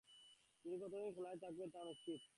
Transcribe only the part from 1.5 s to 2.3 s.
নিবেন তা অনিশ্চিত।